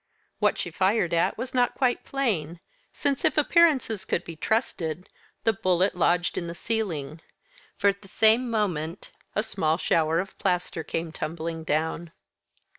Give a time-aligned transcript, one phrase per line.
[0.39, 2.59] What she fired at was not quite plain,
[2.91, 5.07] since, if appearances could be trusted,
[5.43, 7.21] the bullet lodged in the ceiling;
[7.77, 12.11] for, at the same moment, a small shower of plaster came tumbling down.